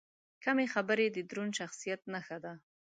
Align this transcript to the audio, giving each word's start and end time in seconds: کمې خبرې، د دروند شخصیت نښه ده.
کمې 0.43 0.65
خبرې، 0.73 1.05
د 1.11 1.17
دروند 1.29 1.53
شخصیت 1.59 2.01
نښه 2.13 2.37
ده. 2.43 2.53